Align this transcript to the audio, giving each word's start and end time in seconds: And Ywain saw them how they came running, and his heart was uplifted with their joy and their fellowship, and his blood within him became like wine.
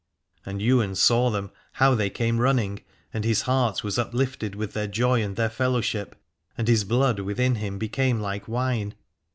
And 0.47 0.63
Ywain 0.63 0.95
saw 0.95 1.29
them 1.29 1.51
how 1.73 1.93
they 1.93 2.09
came 2.09 2.39
running, 2.39 2.79
and 3.13 3.23
his 3.23 3.43
heart 3.43 3.83
was 3.83 3.99
uplifted 3.99 4.55
with 4.55 4.73
their 4.73 4.87
joy 4.87 5.21
and 5.21 5.35
their 5.35 5.47
fellowship, 5.47 6.19
and 6.57 6.67
his 6.67 6.83
blood 6.83 7.19
within 7.19 7.53
him 7.53 7.77
became 7.77 8.19
like 8.19 8.47
wine. 8.47 8.95